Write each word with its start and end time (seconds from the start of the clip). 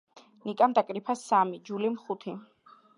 ნიკამ 0.49 0.73
დაკრიფა 0.79 1.17
სამი, 1.21 1.63
ჯულიმ 1.71 2.03
ხუთი. 2.05 2.39